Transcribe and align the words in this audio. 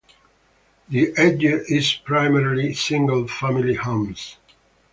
The 0.89 1.13
Edge 1.15 1.43
is 1.43 1.93
primarily 1.93 2.73
single 2.73 3.27
family 3.27 3.75
homes. 3.75 4.37